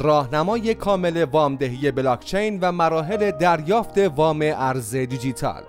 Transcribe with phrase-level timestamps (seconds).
[0.00, 5.62] راهنمای کامل وامدهی بلاکچین و مراحل دریافت وام ارز دیجیتال.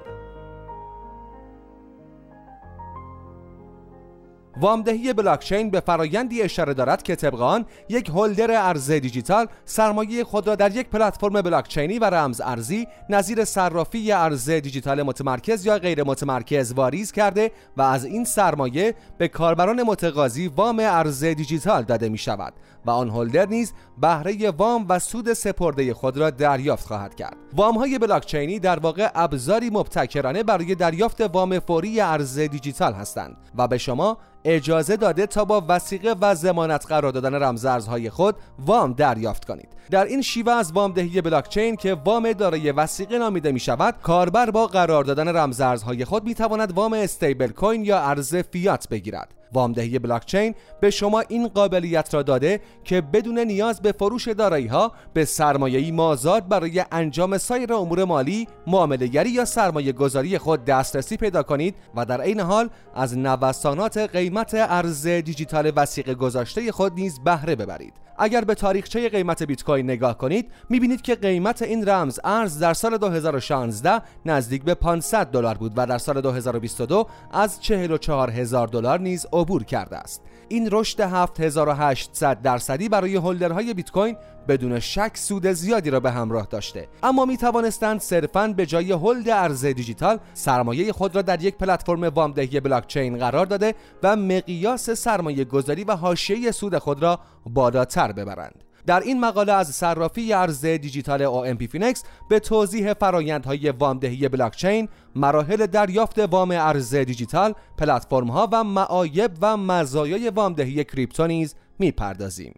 [4.62, 10.48] وامدهی بلاکچین به فرایندی اشاره دارد که طبق آن یک هولدر ارز دیجیتال سرمایه خود
[10.48, 16.04] را در یک پلتفرم بلاکچینی و رمز ارزی نظیر صرافی ارز دیجیتال متمرکز یا غیر
[16.04, 22.18] متمرکز واریز کرده و از این سرمایه به کاربران متقاضی وام ارز دیجیتال داده می
[22.18, 22.54] شود
[22.86, 27.38] و آن هولدر نیز بهره وام و سود سپرده خود را دریافت خواهد کرد.
[27.54, 33.68] وام های بلاکچینی در واقع ابزاری مبتکرانه برای دریافت وام فوری ارز دیجیتال هستند و
[33.68, 39.46] به شما اجازه داده تا با وسیقه و زمانت قرار دادن رمزارزهای خود وام دریافت
[39.46, 39.68] کنید.
[39.92, 44.68] در این شیوه از وامدهی بلاکچین که وام دارای وسیقه نامیده می شود کاربر با
[44.68, 49.39] قرار دادن رمزارزهای خود می تواند وام استیبل کوین یا ارز فیات بگیرد.
[49.54, 54.92] وامدهی بلاکچین به شما این قابلیت را داده که بدون نیاز به فروش دارایی ها
[55.14, 61.44] به سرمایه‌ای مازاد برای انجام سایر امور مالی، معاملهگری یا سرمایه گذاری خود دسترسی پیدا
[61.44, 67.56] کنید و در عین حال از نوسانات قیمت ارز دیجیتال وسیقه گذاشته خود نیز بهره
[67.56, 67.94] ببرید.
[68.20, 72.74] اگر به تاریخچه قیمت بیت کوین نگاه کنید می‌بینید که قیمت این رمز ارز در
[72.74, 79.00] سال 2016 نزدیک به 500 دلار بود و در سال 2022 از 44 هزار دلار
[79.00, 80.22] نیز عبور کرده است.
[80.50, 86.12] این رشد 7800 درصدی برای holder های بیت کوین بدون شک سود زیادی را به
[86.12, 86.88] همراه داشته.
[87.04, 92.04] اما می توانستند صرفا به جای hold ارز دیجیتال سرمایه خود را در یک پلتفرم
[92.04, 98.69] وامدهی بلاکچین قرار داده و مقیاس سرمایه گذاری و حاشیه سود خود را بالاتر ببرند.
[98.90, 105.66] در این مقاله از صرافی ارز دیجیتال OMP Finex به توضیح فرایندهای وامدهی بلاکچین، مراحل
[105.66, 112.54] دریافت وام ارز دیجیتال، پلتفرم‌ها و معایب و مزایای وامدهی کریپتو نیز می‌پردازیم.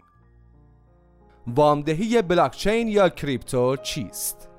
[1.48, 4.51] وامدهی بلاکچین یا کریپتو چیست؟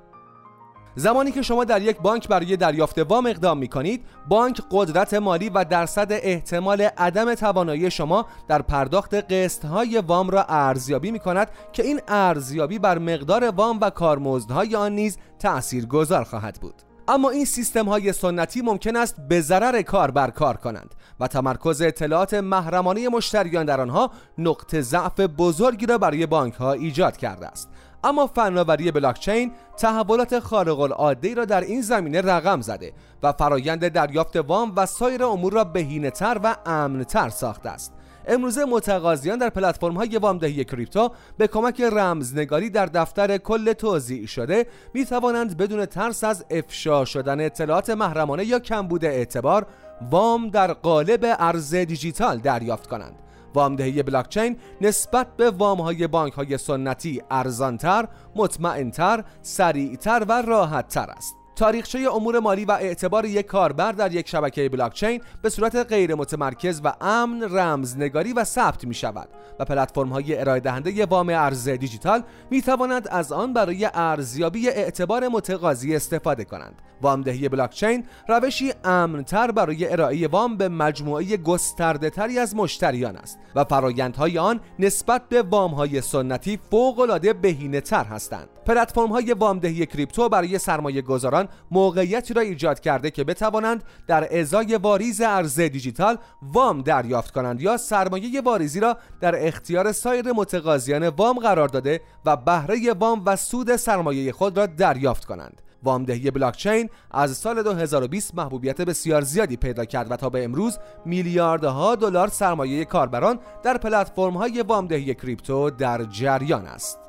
[0.96, 5.48] زمانی که شما در یک بانک برای دریافت وام اقدام می کنید بانک قدرت مالی
[5.48, 11.50] و درصد احتمال عدم توانایی شما در پرداخت قسط های وام را ارزیابی می کند
[11.72, 16.74] که این ارزیابی بر مقدار وام و کارمزدهای آن نیز تأثیر گذار خواهد بود.
[17.08, 23.08] اما این سیستم های سنتی ممکن است به ضرر کار کنند و تمرکز اطلاعات محرمانه
[23.08, 27.68] مشتریان در آنها نقطه ضعف بزرگی را برای بانک ها ایجاد کرده است.
[28.04, 32.92] اما فناوری بلاکچین تحولات خارق العاده را در این زمینه رقم زده
[33.22, 37.92] و فرایند دریافت وام و سایر امور را بهینه‌تر و امنتر ساخته است.
[38.26, 44.66] امروزه متقاضیان در پلتفرم های وامدهی کریپتو به کمک رمزنگاری در دفتر کل توضیح شده
[44.94, 49.66] می توانند بدون ترس از افشا شدن اطلاعات محرمانه یا کمبود اعتبار
[50.10, 53.14] وام در قالب ارز دیجیتال دریافت کنند.
[53.54, 61.41] وامدهی بلاکچین نسبت به وامهای بانک های سنتی ارزانتر، مطمئنتر، سریعتر و راحتتر است.
[61.56, 66.80] تاریخچه امور مالی و اعتبار یک کاربر در یک شبکه بلاکچین به صورت غیر متمرکز
[66.84, 72.22] و امن رمزنگاری و ثبت می شود و پلتفرم های ارائه دهنده وام ارز دیجیتال
[72.50, 76.82] می توانند از آن برای ارزیابی اعتبار متقاضی استفاده کنند.
[77.02, 83.64] وامدهی بلاکچین روشی امنتر برای ارائه وام به مجموعه گسترده تری از مشتریان است و
[83.64, 88.48] فرایندهای آن نسبت به وام های سنتی فوق العاده بهینه تر هستند.
[88.66, 94.76] پلتفرم های وامدهی کریپتو برای سرمایه گذاران موقعیتی را ایجاد کرده که بتوانند در ازای
[94.76, 101.38] واریز ارز دیجیتال وام دریافت کنند یا سرمایه واریزی را در اختیار سایر متقاضیان وام
[101.38, 107.36] قرار داده و بهره وام و سود سرمایه خود را دریافت کنند وامدهی بلاکچین از
[107.36, 113.38] سال 2020 محبوبیت بسیار زیادی پیدا کرد و تا به امروز میلیاردها دلار سرمایه کاربران
[113.62, 117.01] در پلتفرم های وامدهی کریپتو در جریان است.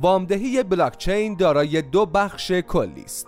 [0.00, 3.26] وامدهی بلاکچین دارای دو بخش کلی است.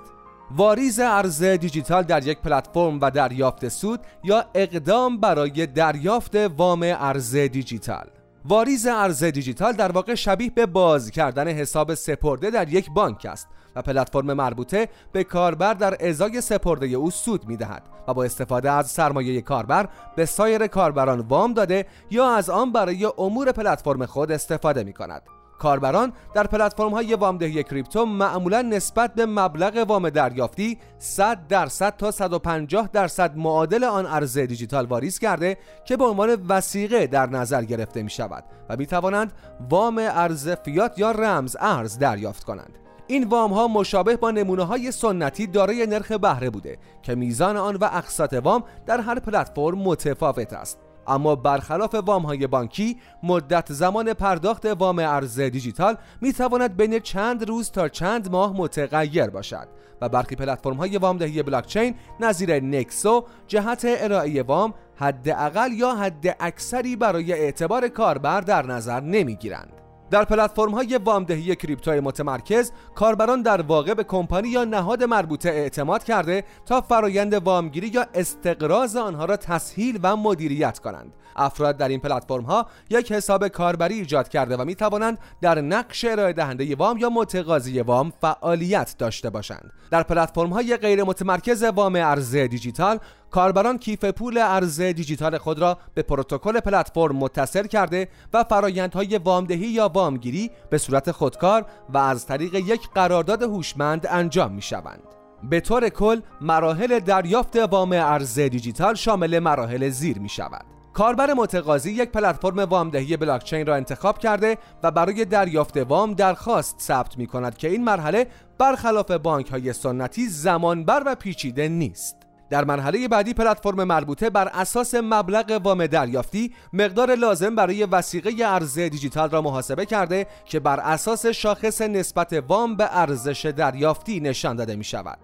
[0.56, 7.36] واریز ارز دیجیتال در یک پلتفرم و دریافت سود یا اقدام برای دریافت وام ارز
[7.36, 8.06] دیجیتال
[8.44, 13.48] واریز ارز دیجیتال در واقع شبیه به باز کردن حساب سپرده در یک بانک است
[13.76, 18.70] و پلتفرم مربوطه به کاربر در ازای سپرده او سود می دهد و با استفاده
[18.70, 24.32] از سرمایه کاربر به سایر کاربران وام داده یا از آن برای امور پلتفرم خود
[24.32, 25.22] استفاده می کند
[25.64, 32.10] کاربران در پلتفرم های وامدهی کریپتو معمولا نسبت به مبلغ وام دریافتی 100 درصد تا
[32.10, 38.02] 150 درصد معادل آن ارز دیجیتال واریز کرده که به عنوان وسیقه در نظر گرفته
[38.02, 39.32] می شود و می توانند
[39.70, 42.78] وام ارز فیات یا رمز ارز دریافت کنند.
[43.06, 47.76] این وام ها مشابه با نمونه های سنتی دارای نرخ بهره بوده که میزان آن
[47.76, 50.78] و اقساط وام در هر پلتفرم متفاوت است.
[51.06, 57.48] اما برخلاف وام های بانکی مدت زمان پرداخت وام ارز دیجیتال می تواند بین چند
[57.48, 59.68] روز تا چند ماه متغیر باشد
[60.00, 66.96] و برخی پلتفرم های وامدهی بلاکچین نظیر نکسو جهت ارائه وام حداقل یا حد اکثری
[66.96, 69.83] برای اعتبار کاربر در نظر نمی گیرند.
[70.10, 76.04] در پلتفرم های وامدهی کریپتو متمرکز کاربران در واقع به کمپانی یا نهاد مربوطه اعتماد
[76.04, 81.12] کرده تا فرایند وامگیری یا استقراض آنها را تسهیل و مدیریت کنند.
[81.36, 86.04] افراد در این پلتفرم ها یک حساب کاربری ایجاد کرده و می توانند در نقش
[86.04, 89.72] ارائه دهنده وام یا متقاضی وام فعالیت داشته باشند.
[89.90, 92.98] در پلتفرم های غیر متمرکز وام ارز دیجیتال
[93.34, 99.66] کاربران کیف پول ارز دیجیتال خود را به پروتکل پلتفرم متصل کرده و فرایندهای وامدهی
[99.66, 105.02] یا وامگیری به صورت خودکار و از طریق یک قرارداد هوشمند انجام می شوند.
[105.50, 110.64] به طور کل مراحل دریافت وام ارز دیجیتال شامل مراحل زیر می شود.
[110.92, 117.18] کاربر متقاضی یک پلتفرم وامدهی بلاکچین را انتخاب کرده و برای دریافت وام درخواست ثبت
[117.18, 118.26] می کند که این مرحله
[118.58, 122.23] برخلاف بانک های سنتی زمانبر و پیچیده نیست.
[122.54, 128.78] در مرحله بعدی پلتفرم مربوطه بر اساس مبلغ وام دریافتی مقدار لازم برای وسیقه ارز
[128.78, 134.76] دیجیتال را محاسبه کرده که بر اساس شاخص نسبت وام به ارزش دریافتی نشان داده
[134.76, 135.18] می شود.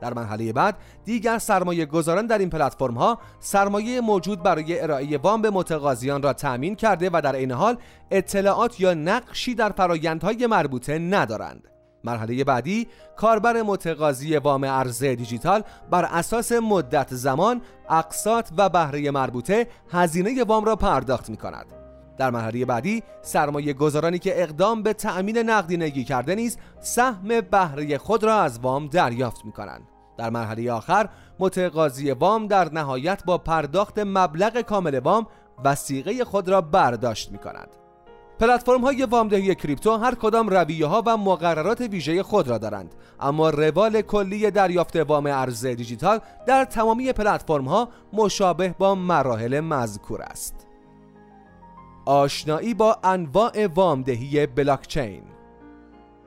[0.00, 5.42] در مرحله بعد دیگر سرمایه گذاران در این پلتفرم ها سرمایه موجود برای ارائه وام
[5.42, 7.76] به متقاضیان را تأمین کرده و در این حال
[8.10, 11.77] اطلاعات یا نقشی در فرایندهای مربوطه ندارند.
[12.04, 17.60] مرحله بعدی کاربر متقاضی وام ارز دیجیتال بر اساس مدت زمان،
[17.90, 21.66] اقساط و بهره مربوطه هزینه وام را پرداخت می کند.
[22.18, 28.24] در مرحله بعدی سرمایه گذارانی که اقدام به تأمین نقدینگی کرده نیز سهم بهره خود
[28.24, 29.88] را از وام دریافت می کنند.
[30.16, 31.08] در مرحله آخر
[31.38, 35.26] متقاضی وام در نهایت با پرداخت مبلغ کامل وام
[35.64, 37.68] وسیقه خود را برداشت می کند.
[38.40, 42.94] پلتفرم های وامدهی کریپتو هر کدام رویه ها و مقررات ویژه خود را دارند.
[43.20, 50.22] اما روال کلی دریافت وام ارز دیجیتال در تمامی پلتفرم ها مشابه با مراحل مذکور
[50.22, 50.66] است.
[52.06, 55.22] آشنایی با انواع وامدهی بلاکچین.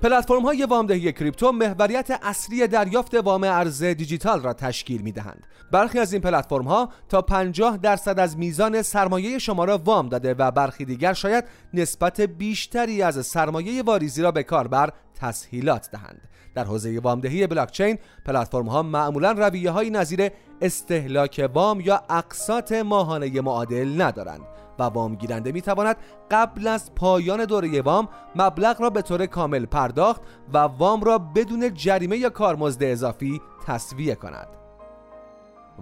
[0.01, 5.47] پلتفرم های وامدهی کریپتو محوریت اصلی دریافت وام ارز دیجیتال را تشکیل می دهند.
[5.71, 10.33] برخی از این پلتفرم ها تا 50 درصد از میزان سرمایه شما را وام داده
[10.33, 11.43] و برخی دیگر شاید
[11.73, 14.89] نسبت بیشتری از سرمایه واریزی را به کاربر
[15.21, 16.21] تسهیلات دهند.
[16.55, 20.29] در حوزه وامدهی بلاکچین پلتفرم ها معمولا رویه های نظیر
[20.61, 24.41] استهلاک وام یا اقساط ماهانه معادل ندارند
[24.79, 25.97] و وام گیرنده می تواند
[26.31, 30.21] قبل از پایان دوره وام مبلغ را به طور کامل پرداخت
[30.53, 34.47] و وام را بدون جریمه یا کارمزد اضافی تسویه کند.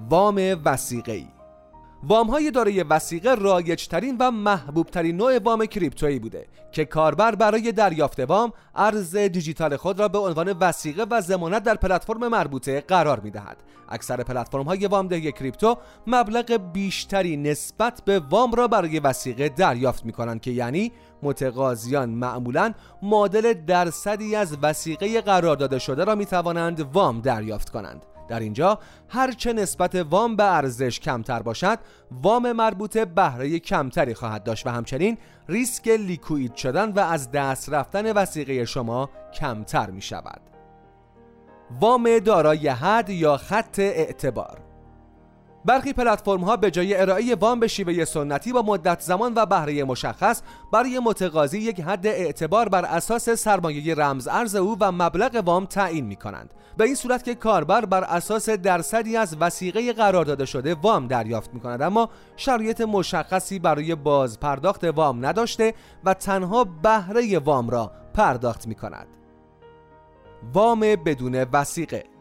[0.10, 1.28] وام وسیقه‌ای
[2.04, 7.36] وام های دارای وسیقه رایج ترین و محبوب ترین نوع وام کریپتویی بوده که کاربر
[7.36, 12.82] برای دریافت وام ارز دیجیتال خود را به عنوان وسیقه و ضمانت در پلتفرم مربوطه
[12.82, 13.58] قرار می دهد.
[13.90, 20.12] اکثر پلتفرم های وامدهی کریپتو مبلغ بیشتری نسبت به وام را برای وسیقه دریافت می
[20.12, 20.92] کنند که یعنی
[21.24, 28.06] متقاضیان معمولا معادل درصدی از وسیقه قرار داده شده را می توانند وام دریافت کنند.
[28.30, 28.80] در اینجا
[29.10, 31.80] هرچه نسبت وام به ارزش کمتر باشد
[32.12, 38.12] وام مربوطه بهره کمتری خواهد داشت و همچنین ریسک لیکوید شدن و از دست رفتن
[38.12, 40.42] وسیقه شما کمتر می شود
[41.82, 44.69] وام دارای حد یا خط اعتبار؟
[45.66, 49.84] برخی پلتفرم ها به جای ارائه وام به شیوه سنتی با مدت زمان و بهره
[49.84, 55.66] مشخص برای متقاضی یک حد اعتبار بر اساس سرمایه رمز ارز او و مبلغ وام
[55.66, 60.46] تعیین می کنند به این صورت که کاربر بر اساس درصدی از وسیقه قرار داده
[60.46, 65.74] شده وام دریافت می کند اما شرایط مشخصی برای باز پرداخت وام نداشته
[66.04, 69.08] و تنها بهره وام را پرداخت می کند
[70.54, 72.19] وام بدون وسیقه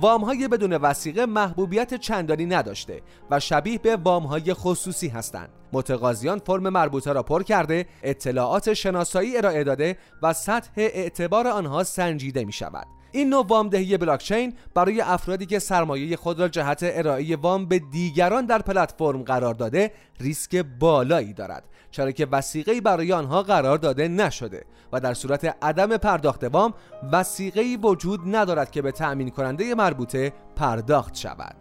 [0.00, 5.48] وام های بدون وسیقه محبوبیت چندانی نداشته و شبیه به وام های خصوصی هستند.
[5.72, 12.44] متقاضیان فرم مربوطه را پر کرده، اطلاعات شناسایی ارائه داده و سطح اعتبار آنها سنجیده
[12.44, 12.86] می شود.
[13.14, 18.46] این نوع وامدهی بلاکچین برای افرادی که سرمایه خود را جهت ارائه وام به دیگران
[18.46, 24.64] در پلتفرم قرار داده ریسک بالایی دارد چرا که وسیقه‌ای برای آنها قرار داده نشده
[24.92, 26.74] و در صورت عدم پرداخت وام
[27.12, 31.56] وسیقه‌ای وجود ندارد که به تأمین کننده مربوطه پرداخت شود.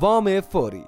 [0.00, 0.84] وام فوری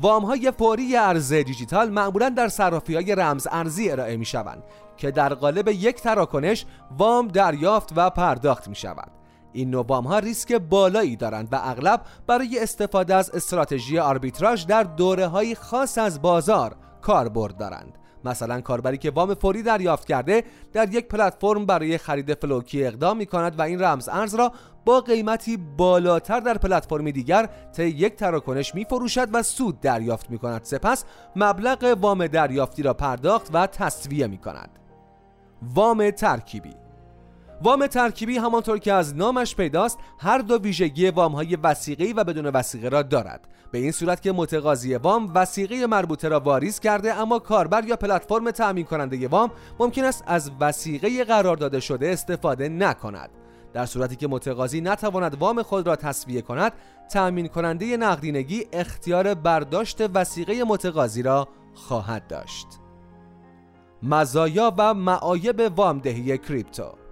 [0.00, 4.62] وام های فوری ارز دیجیتال معمولا در صرافی های رمز ارزی ارائه می شوند
[4.96, 6.66] که در قالب یک تراکنش
[6.98, 9.10] وام دریافت و پرداخت می شود
[9.52, 14.82] این نوع وام ها ریسک بالایی دارند و اغلب برای استفاده از استراتژی آربیتراژ در
[14.82, 17.98] دوره های خاص از بازار کاربرد دارند.
[18.24, 23.26] مثلا کاربری که وام فوری دریافت کرده در یک پلتفرم برای خرید فلوکی اقدام می
[23.26, 24.52] کند و این رمز ارز را
[24.84, 30.38] با قیمتی بالاتر در پلتفرمی دیگر طی یک تراکنش می فروشد و سود دریافت می
[30.38, 31.04] کند سپس
[31.36, 34.78] مبلغ وام دریافتی را پرداخت و تسویه می کند
[35.62, 36.83] وام ترکیبی
[37.62, 42.46] وام ترکیبی همانطور که از نامش پیداست هر دو ویژگی وام های وسیقی و بدون
[42.46, 43.48] وسیقه را دارد.
[43.72, 48.50] به این صورت که متقاضی وام وسیقه مربوطه را واریز کرده اما کاربر یا پلتفرم
[48.50, 53.30] تأمین کننده وام ممکن است از وسیقه قرار داده شده استفاده نکند.
[53.72, 56.72] در صورتی که متقاضی نتواند وام خود را تصویه کند
[57.10, 62.66] تأمین کننده نقدینگی اختیار برداشت وسیقه متقاضی را خواهد داشت.
[64.02, 67.03] مزایا و معایب وامدهی کریپتو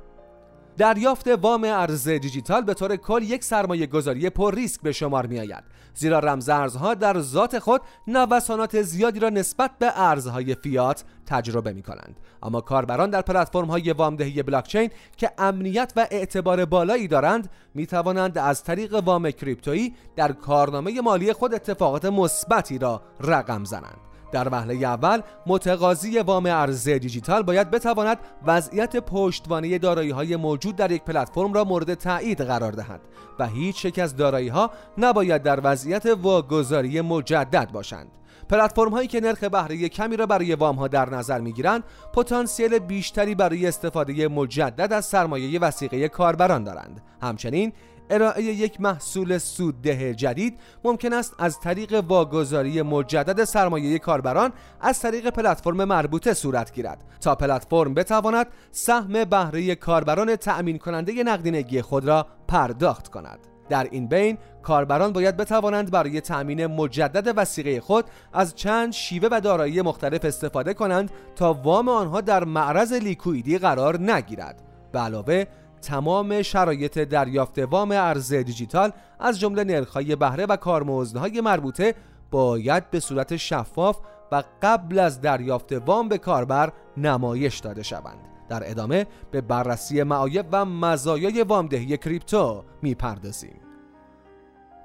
[0.79, 5.41] دریافت وام ارز دیجیتال به طور کل یک سرمایه گذاری پر ریسک به شمار می
[5.41, 5.65] آید
[5.95, 12.21] زیرا رمزارزها در ذات خود نوسانات زیادی را نسبت به ارزهای فیات تجربه می کنند
[12.43, 18.39] اما کاربران در پلتفرم های وامدهی بلاکچین که امنیت و اعتبار بالایی دارند می توانند
[18.39, 24.12] از طریق وام کریپتویی در کارنامه مالی خود اتفاقات مثبتی را رقم زنند.
[24.33, 30.91] در وهله اول متقاضی وام ارزی دیجیتال باید بتواند وضعیت پشتوانه دارایی های موجود در
[30.91, 33.01] یک پلتفرم را مورد تایید قرار دهد
[33.39, 38.09] و هیچ یک از دارایی ها نباید در وضعیت واگذاری مجدد باشند.
[38.49, 42.79] پلتفرم هایی که نرخ بهره کمی را برای وام ها در نظر می گیرند پتانسیل
[42.79, 47.03] بیشتری برای استفاده مجدد از سرمایه وسیقه کاربران دارند.
[47.23, 47.73] همچنین
[48.11, 55.31] ارائه یک محصول سودده جدید ممکن است از طریق واگذاری مجدد سرمایه کاربران از طریق
[55.31, 62.27] پلتفرم مربوطه صورت گیرد تا پلتفرم بتواند سهم بهره کاربران تأمین کننده نقدینگی خود را
[62.49, 63.39] پرداخت کند.
[63.69, 69.41] در این بین کاربران باید بتوانند برای تأمین مجدد وسیقه خود از چند شیوه و
[69.41, 74.63] دارایی مختلف استفاده کنند تا وام آنها در معرض لیکویدی قرار نگیرد.
[74.93, 75.45] به علاوه
[75.83, 81.95] تمام شرایط دریافت وام ارز دیجیتال از جمله نرخ‌های بهره و کارمزدهای مربوطه
[82.31, 83.99] باید به صورت شفاف
[84.33, 88.29] و قبل از دریافت وام به کاربر نمایش داده شوند.
[88.49, 93.61] در ادامه به بررسی معایب و مزایای وامدهی کریپتو می‌پردازیم.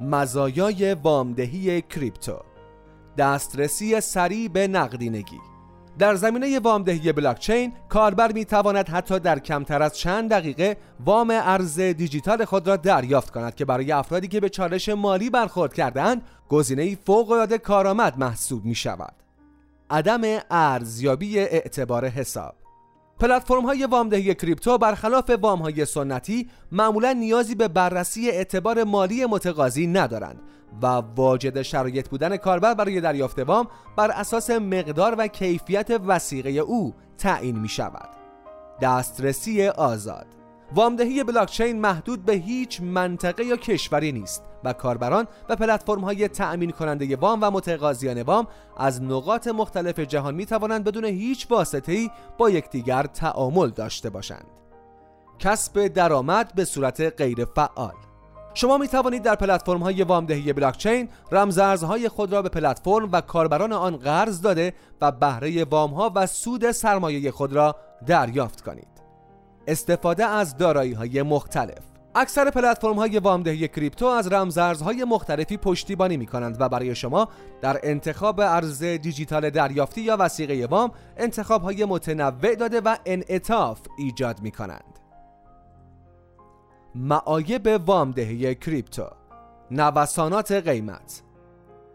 [0.01, 2.39] مزایای وامدهی کریپتو
[3.17, 5.39] دسترسی سریع به نقدینگی
[5.99, 11.79] در زمینه وامدهی بلاکچین کاربر می تواند حتی در کمتر از چند دقیقه وام ارز
[11.79, 16.21] دیجیتال خود را دریافت کند که برای افرادی که به چالش مالی برخورد کردهاند
[17.05, 19.13] فوق العاده کارآمد محسوب می شود.
[19.89, 22.55] عدم ارزیابی اعتبار حساب
[23.19, 29.87] پلتفرم های وامدهی کریپتو برخلاف وام های سنتی معمولا نیازی به بررسی اعتبار مالی متقاضی
[29.87, 30.39] ندارند
[30.81, 36.93] و واجد شرایط بودن کاربر برای دریافت وام بر اساس مقدار و کیفیت وسیقه او
[37.17, 38.09] تعیین می شود.
[38.81, 40.36] دسترسی آزاد
[40.75, 46.71] وامدهی بلاکچین محدود به هیچ منطقه یا کشوری نیست و کاربران و پلتفرم های تأمین
[46.71, 48.47] کننده وام و متقاضیان وام
[48.77, 54.45] از نقاط مختلف جهان می توانند بدون هیچ واسطه‌ای با یکدیگر تعامل داشته باشند.
[55.39, 57.93] کسب درآمد به صورت غیر فعال
[58.53, 63.73] شما می توانید در پلتفرم های وامدهی بلاکچین رمزارزهای خود را به پلتفرم و کاربران
[63.73, 67.75] آن قرض داده و بهره وام ها و سود سرمایه خود را
[68.07, 68.96] دریافت کنید.
[69.67, 71.83] استفاده از دارایی های مختلف
[72.15, 77.27] اکثر پلتفرم های وامدهی کریپتو از رمزارزهای مختلفی پشتیبانی می کنند و برای شما
[77.61, 84.41] در انتخاب ارز دیجیتال دریافتی یا وسیقه وام انتخاب های متنوع داده و انعطاف ایجاد
[84.41, 84.99] می کنند.
[86.95, 89.07] معایب وامدهی کریپتو
[89.71, 91.23] نوسانات قیمت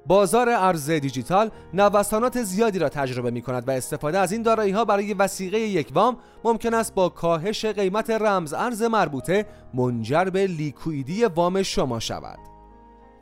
[0.06, 4.85] بازار ارز دیجیتال نوسانات زیادی را تجربه می کند و استفاده از این دارایی ها
[4.85, 11.25] برای وسیقه یک وام ممکن است با کاهش قیمت رمز ارز مربوطه منجر به لیکویدی
[11.25, 12.38] وام شما شود.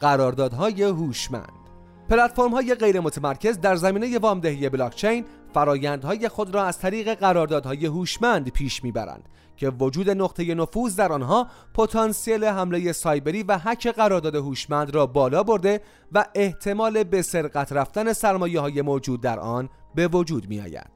[0.01, 1.61] قراردادهای هوشمند
[2.09, 8.49] پلتفرم های غیر متمرکز در زمینه وامدهی بلاکچین فرایندهای خود را از طریق قراردادهای هوشمند
[8.49, 14.95] پیش می‌برند که وجود نقطه نفوذ در آنها پتانسیل حمله سایبری و حک قرارداد هوشمند
[14.95, 15.81] را بالا برده
[16.13, 20.91] و احتمال به سرقت رفتن سرمایه های موجود در آن به وجود می آید.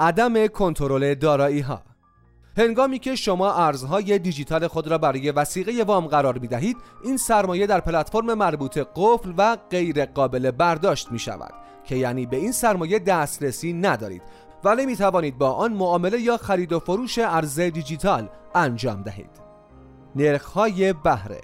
[0.00, 1.82] عدم کنترل دارایی ها
[2.56, 7.66] هنگامی که شما ارزهای دیجیتال خود را برای وسیقه وام قرار می دهید این سرمایه
[7.66, 12.98] در پلتفرم مربوطه قفل و غیر قابل برداشت می شود که یعنی به این سرمایه
[12.98, 14.22] دسترسی ندارید
[14.64, 19.30] ولی می توانید با آن معامله یا خرید و فروش ارز دیجیتال انجام دهید.
[20.16, 21.40] نرخ‌های بهره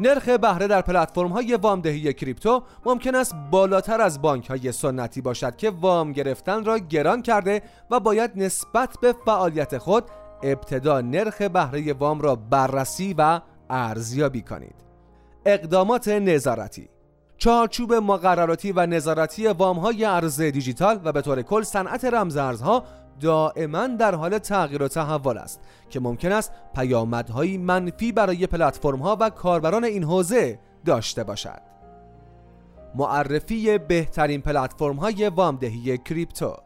[0.00, 5.56] نرخ بهره در پلتفرم های وامدهی کریپتو ممکن است بالاتر از بانک های سنتی باشد
[5.56, 10.04] که وام گرفتن را گران کرده و باید نسبت به فعالیت خود
[10.42, 14.74] ابتدا نرخ بهره وام را بررسی و ارزیابی کنید.
[15.46, 16.88] اقدامات نظارتی
[17.36, 22.84] چارچوب مقرراتی و نظارتی وام های ارز دیجیتال و به طور کل صنعت رمزارزها
[23.20, 29.16] دائما در حال تغییر و تحول است که ممکن است پیامدهایی منفی برای پلتفرم ها
[29.20, 31.60] و کاربران این حوزه داشته باشد.
[32.94, 36.56] معرفی بهترین پلتفرم های وامدهی کریپتو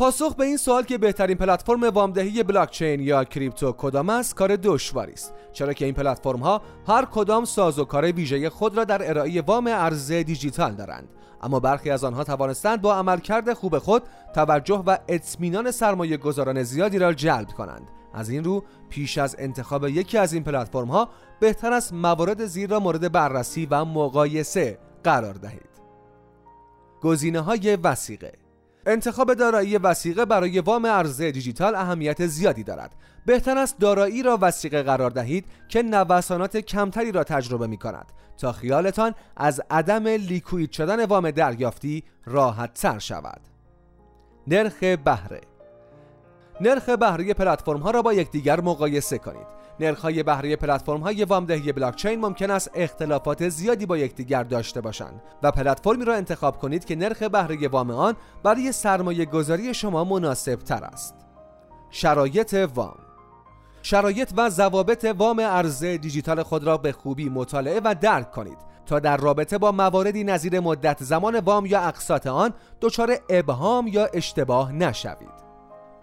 [0.00, 5.12] پاسخ به این سوال که بهترین پلتفرم وامدهی بلاکچین یا کریپتو کدام است کار دشواری
[5.12, 5.34] است.
[5.52, 10.12] چرا که این پلتفرم ها هر کدام سازوکار ویژه خود را در ارائه وام ارز
[10.12, 11.08] دیجیتال دارند.
[11.42, 14.02] اما برخی از آنها توانستند با عملکرد خوب خود
[14.34, 17.88] توجه و اطمینان سرمایه گذاران زیادی را جلب کنند.
[18.14, 21.08] از این رو پیش از انتخاب یکی از این پلتفرم ها
[21.40, 25.70] بهتر است موارد زیر را مورد بررسی و مقایسه قرار دهید.
[27.00, 28.39] گزینه های وسیقه
[28.86, 32.94] انتخاب دارایی وسیقه برای وام ارزه دیجیتال اهمیت زیادی دارد.
[33.26, 38.12] بهتر است دارایی را وسیقه قرار دهید که نوسانات کمتری را تجربه می کند.
[38.38, 43.40] تا خیالتان از عدم لیکوید شدن وام دریافتی راحت تر شود.
[44.46, 45.40] نرخ بهره.
[46.60, 49.59] نرخ بهره پلتفرم ها را با یکدیگر مقایسه کنید.
[49.80, 56.04] نرخ‌های بهره پلتفرم‌های وامدهی بلاکچین ممکن است اختلافات زیادی با یکدیگر داشته باشند و پلتفرمی
[56.04, 61.14] را انتخاب کنید که نرخ بهره وام آن برای سرمایه گذاری شما مناسب تر است.
[61.90, 62.98] شرایط وام
[63.82, 68.98] شرایط و ضوابط وام ارز دیجیتال خود را به خوبی مطالعه و درک کنید تا
[68.98, 74.72] در رابطه با مواردی نظیر مدت زمان وام یا اقساط آن دچار ابهام یا اشتباه
[74.72, 75.40] نشوید.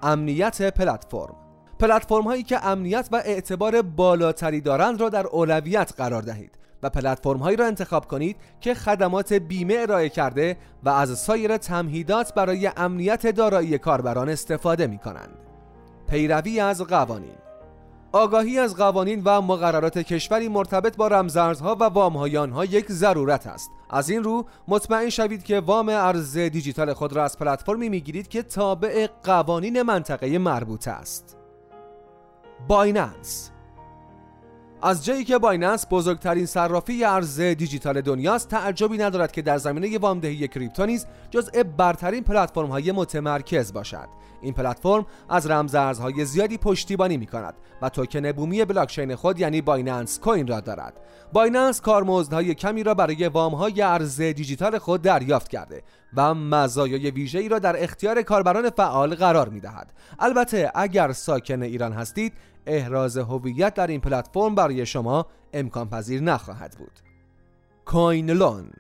[0.02, 1.47] امنیت پلتفرم
[1.80, 7.38] پلتفرم هایی که امنیت و اعتبار بالاتری دارند را در اولویت قرار دهید و پلتفرم
[7.38, 13.28] هایی را انتخاب کنید که خدمات بیمه ارائه کرده و از سایر تمهیدات برای امنیت
[13.28, 15.38] دارایی کاربران استفاده می کنند.
[16.10, 17.36] پیروی از قوانین
[18.12, 23.70] آگاهی از قوانین و مقررات کشوری مرتبط با رمزارزها و وامهای آنها یک ضرورت است
[23.90, 28.42] از این رو مطمئن شوید که وام ارز دیجیتال خود را از پلتفرمی می‌گیرید که
[28.44, 31.38] تابع قوانین منطقه مربوطه است
[32.68, 33.52] بایننس.
[34.82, 40.48] از جایی که بایننس بزرگترین صرافی ارز دیجیتال دنیاست تعجبی ندارد که در زمینه وامدهی
[40.48, 44.08] کریپتو نیز جزء برترین پلتفرم های متمرکز باشد.
[44.48, 50.20] این پلتفرم از رمزارزهای زیادی پشتیبانی می کند و توکن بومی بلاکچین خود یعنی بایننس
[50.20, 50.94] کوین را دارد
[51.34, 55.84] بایننس کارمزدهای کمی را برای وامهای ارز دیجیتال خود دریافت کرده
[56.16, 59.94] و مزایای ویژه‌ای را در اختیار کاربران فعال قرار می دهد.
[60.20, 62.34] البته اگر ساکن ایران هستید
[62.66, 67.00] احراز هویت در این پلتفرم برای شما امکان پذیر نخواهد بود.
[67.86, 68.72] کوین لون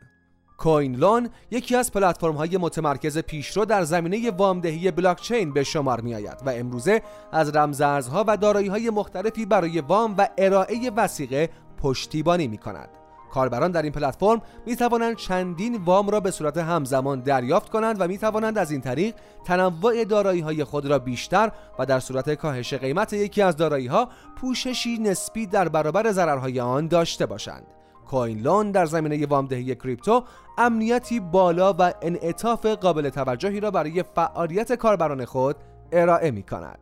[0.57, 6.15] کوین لون یکی از پلتفرم های متمرکز پیشرو در زمینه وامدهی بلاکچین به شمار می
[6.15, 11.49] آید و امروزه از رمزارزها و دارایی های مختلفی برای وام و ارائه وسیقه
[11.81, 12.89] پشتیبانی می کند.
[13.31, 18.07] کاربران در این پلتفرم می توانند چندین وام را به صورت همزمان دریافت کنند و
[18.07, 19.15] می توانند از این طریق
[19.45, 24.09] تنوع دارایی های خود را بیشتر و در صورت کاهش قیمت یکی از دارایی ها
[24.41, 27.76] پوششی نسبی در برابر ضررهای آن داشته باشند.
[28.07, 30.23] کوین لون در زمینه وامدهی کریپتو
[30.57, 35.55] امنیتی بالا و انعطاف قابل توجهی را برای فعالیت کاربران خود
[35.91, 36.79] ارائه می کند.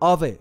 [0.00, 0.32] آوه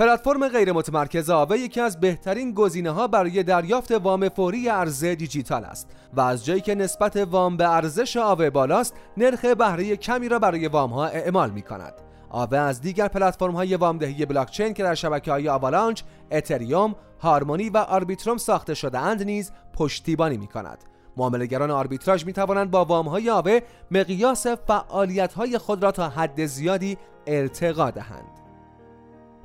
[0.00, 5.64] پلتفرم غیر متمرکز آوه یکی از بهترین گزینه ها برای دریافت وام فوری ارز دیجیتال
[5.64, 10.38] است و از جایی که نسبت وام به ارزش آوه بالاست نرخ بهره کمی را
[10.38, 11.94] برای وام ها اعمال می کند
[12.30, 17.76] آوه از دیگر پلتفرم های وامدهی بلاکچین که در شبکه های آوالانچ، اتریوم، هارمونی و
[17.78, 20.84] آربیتروم ساخته شده اند نیز پشتیبانی می کند.
[21.16, 26.46] معاملهگران آربیتراژ می توانند با وام های آوه مقیاس فعالیت های خود را تا حد
[26.46, 28.40] زیادی ارتقا دهند.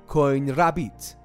[0.07, 1.15] کوین رابیت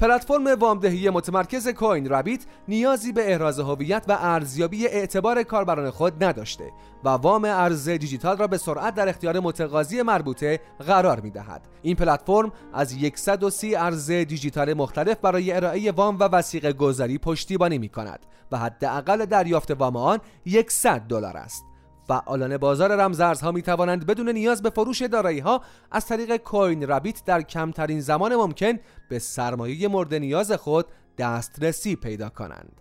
[0.00, 6.72] پلتفرم وامدهی متمرکز کوین رابیت نیازی به احراز هویت و ارزیابی اعتبار کاربران خود نداشته
[7.04, 11.68] و وام ارز دیجیتال را به سرعت در اختیار متقاضی مربوطه قرار می دهد.
[11.82, 17.88] این پلتفرم از 130 ارز دیجیتال مختلف برای ارائه وام و وسیقه گذاری پشتیبانی می
[17.88, 20.20] کند و حداقل دریافت وام آن
[20.68, 21.64] 100 دلار است.
[22.08, 27.24] فعالان بازار رمزارزها می توانند بدون نیاز به فروش دارایی ها از طریق کوین رابیت
[27.24, 30.86] در کمترین زمان ممکن به سرمایه مورد نیاز خود
[31.18, 32.80] دسترسی پیدا کنند.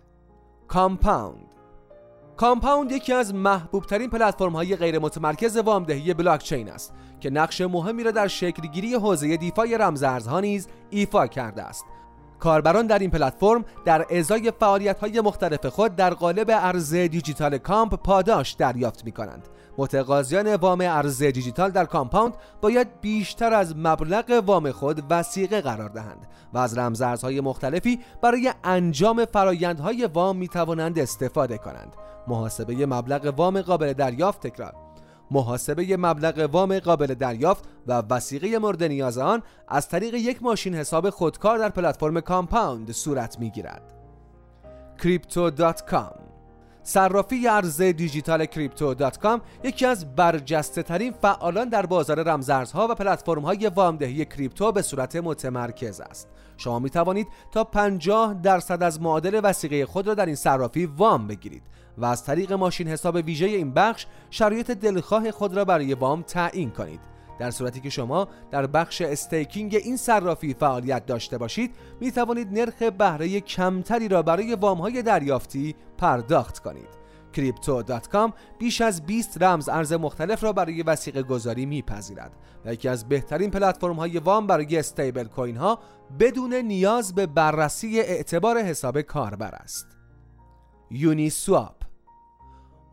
[0.68, 1.56] کامپاوند
[2.38, 8.04] کامپاوند یکی از محبوب ترین پلتفرم های غیر متمرکز وامدهی بلاکچین است که نقش مهمی
[8.04, 11.86] را در شکلگیری حوزه دیفای رمزارزها نیز ایفا کرده است
[12.46, 17.96] کاربران در این پلتفرم در ازای فعالیت های مختلف خود در قالب ارز دیجیتال کامپ
[17.96, 24.72] پاداش دریافت می کنند متقاضیان وام ارز دیجیتال در کامپاوند باید بیشتر از مبلغ وام
[24.72, 31.58] خود وثیقه قرار دهند و از رمزارزهای مختلفی برای انجام فرایندهای وام می توانند استفاده
[31.58, 31.94] کنند.
[32.28, 34.85] محاسبه مبلغ وام قابل دریافت تکرار
[35.32, 41.10] محاسبه مبلغ وام قابل دریافت و وسیقه مورد نیاز آن از طریق یک ماشین حساب
[41.10, 43.94] خودکار در پلتفرم کامپاوند صورت می‌گیرد.
[44.98, 46.26] crypto.com
[46.84, 53.68] صرافی ارز دیجیتال کریپتو.com یکی از برجسته ترین فعالان در بازار رمزارزها و پلتفرم های
[53.68, 56.28] وامدهی کریپتو به صورت متمرکز است.
[56.58, 61.28] شما می توانید تا 50 درصد از معادل وسیقه خود را در این صرافی وام
[61.28, 61.64] بگیرید
[61.98, 66.72] و از طریق ماشین حساب ویژه این بخش شرایط دلخواه خود را برای وام تعیین
[66.72, 67.00] کنید
[67.40, 72.82] در صورتی که شما در بخش استیکینگ این صرافی فعالیت داشته باشید می توانید نرخ
[72.82, 77.06] بهره کمتری را برای وام های دریافتی پرداخت کنید
[77.36, 82.32] crypto.com بیش از 20 رمز ارز مختلف را برای وسیقه گذاری میپذیرد
[82.66, 85.80] و یکی از بهترین پلتفرم های وام برای استیبل کوین ها
[86.20, 89.88] بدون نیاز به بررسی اعتبار حساب کاربر است.
[90.92, 91.85] یونی سواپ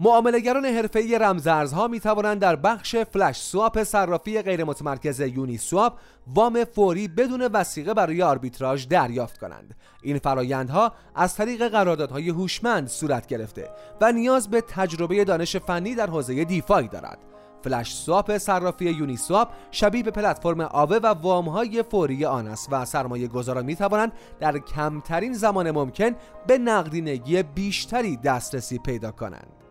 [0.04, 6.64] معاملهگران حرفه‌ای رمزارزها می توانند در بخش فلش سواپ صرافی غیر متمرکز یونی سواپ وام
[6.64, 9.74] فوری بدون وسیقه برای آربیتراژ دریافت کنند.
[10.02, 16.10] این فرایندها از طریق قراردادهای هوشمند صورت گرفته و نیاز به تجربه دانش فنی در
[16.10, 17.18] حوزه دیفای دارد.
[17.64, 22.84] فلش سواپ صرافی یونی سواپ شبیه به پلتفرم آوه و وامهای فوری آن است و
[22.84, 26.10] سرمایه گذاران می توانند در کمترین زمان ممکن
[26.46, 29.61] به نقدینگی بیشتری دسترسی پیدا کنند.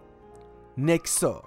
[0.81, 1.41] نکسو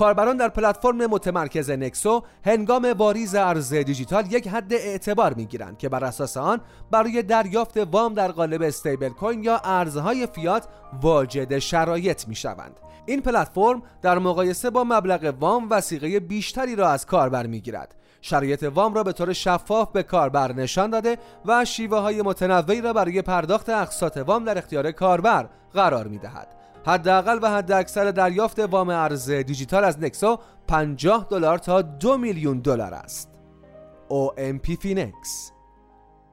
[0.00, 5.88] کاربران در پلتفرم متمرکز نکسو هنگام واریز ارز دیجیتال یک حد اعتبار می گیرند که
[5.88, 10.68] بر اساس آن برای دریافت وام در قالب استیبل کوین یا ارزهای فیات
[11.02, 12.80] واجد شرایط می شوند.
[13.06, 17.94] این پلتفرم در مقایسه با مبلغ وام وثیقه بیشتری را از کاربر می گیرد.
[18.20, 22.92] شرایط وام را به طور شفاف به کاربر نشان داده و شیوه های متنوعی را
[22.92, 26.59] برای پرداخت اقساط وام در اختیار کاربر قرار می دهد.
[26.86, 30.38] حداقل و حداکثر دریافت وام ارز دیجیتال از نکسو
[30.68, 33.30] 50 دلار تا 2 میلیون دلار است.
[34.10, 35.52] OMP Finex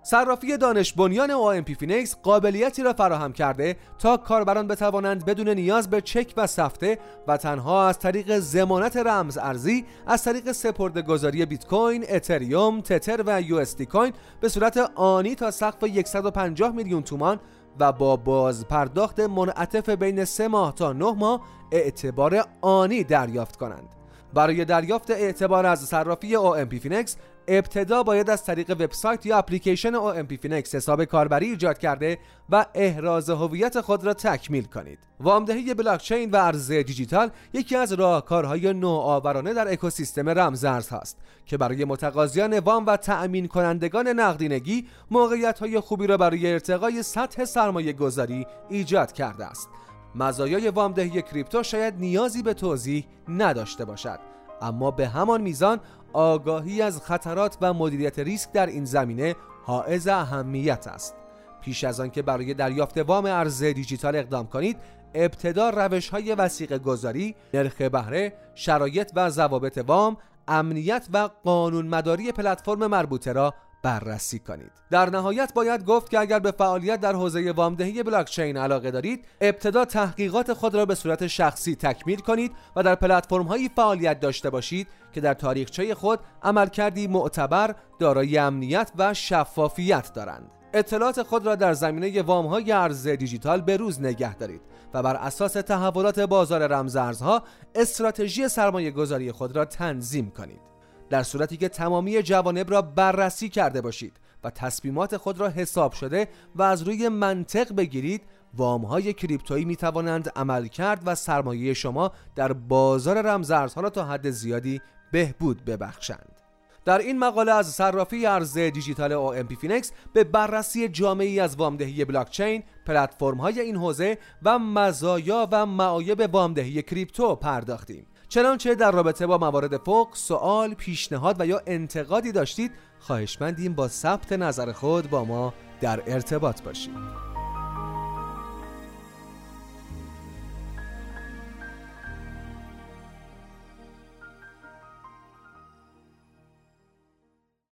[0.04, 6.02] صرافی دانش بنیان OMP Finex قابلیتی را فراهم کرده تا کاربران بتوانند بدون نیاز به
[6.02, 11.68] چک و سفته و تنها از طریق ضمانت رمز ارزی از طریق سپرده گذاری بیت
[11.68, 17.40] کوین، اتریوم، تتر و یو کوین به صورت آنی تا سقف 150 میلیون تومان
[17.80, 23.90] و با باز پرداخت منعطف بین سه ماه تا نه ماه اعتبار آنی دریافت کنند.
[24.34, 27.12] برای دریافت اعتبار از صرافی OMP Finex
[27.48, 32.18] ابتدا باید از طریق وبسایت یا اپلیکیشن OMP Finex حساب کاربری ایجاد کرده
[32.50, 35.00] و احراز هویت خود را تکمیل کنید.
[35.20, 41.86] وامدهی بلاکچین و ارز دیجیتال یکی از راهکارهای نوآورانه در اکوسیستم رمزارز هست که برای
[41.86, 48.48] متقاضیان وام و تأمین کنندگان نقدینگی موقعیت های خوبی را برای ارتقای سطح سرمایه گذاری
[48.70, 49.70] ایجاد کرده است.
[50.16, 55.80] مزایای وامدهی کریپتو شاید نیازی به توضیح نداشته باشد اما به همان میزان
[56.13, 61.15] آگاهی از خطرات و مدیریت ریسک در این زمینه حائز اهمیت است.
[61.62, 64.78] پیش از آنکه برای دریافت وام ارز دیجیتال اقدام کنید
[65.13, 70.17] ابتدا روش های وسیق گذاری، نرخ بهره، شرایط و ضوابط وام،
[70.48, 74.72] امنیت و قانون مداری پلتفرم مربوطه را بررسی کنید.
[74.92, 79.86] در نهایت باید گفت که اگر به فعالیت در حوزه وامدهی بلاکچین علاقه دارید ابتدا
[79.86, 84.88] تحقیقات خود را به صورت شخصی تکمیل کنید و در پلتفرم هایی فعالیت داشته باشید
[85.13, 90.52] که در تاریخچه خود عملکردی معتبر دارای امنیت و شفافیت دارند.
[90.74, 94.62] اطلاعات خود را در زمینه وام های ارز دیجیتال به روز نگه دارید
[94.94, 97.44] و بر اساس تحولات بازار رمزارزها
[97.76, 100.66] استراتژی سرمایه گذاری خود را تنظیم کنید.
[101.10, 106.28] در صورتی که تمامی جوانب را بررسی کرده باشید و تصمیمات خود را حساب شده
[106.56, 108.22] و از روی منطق بگیرید
[108.54, 114.06] وام های کریپتویی می توانند عمل کرد و سرمایه شما در بازار رمزارزها را تا
[114.06, 116.38] حد زیادی بهبود ببخشند
[116.86, 122.63] در این مقاله از صرافی ارز دیجیتال OMP Finex به بررسی جامعی از وامدهی بلاکچین،
[122.86, 128.08] پلتفرم های این حوزه و مزایا و معایب وامدهی کریپتو پرداختیم.
[128.30, 134.34] چنانچه در رابطه با موارد فوق سوال، پیشنهاد و یا انتقادی داشتید خواهشمندیم با ثبت
[134.34, 137.37] نظر خود با ما در ارتباط باشید.